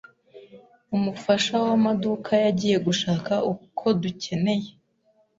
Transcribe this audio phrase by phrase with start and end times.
[0.95, 4.69] Umufasha wamaduka yagiye gushaka uko dukeneye.